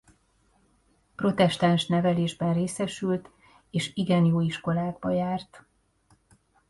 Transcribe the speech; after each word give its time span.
Protestáns 1.15 1.85
nevelésben 1.87 2.53
részesült 2.53 3.29
és 3.71 3.91
igen 3.93 4.25
jó 4.25 4.39
iskolákba 4.41 5.11
járt. 5.11 5.63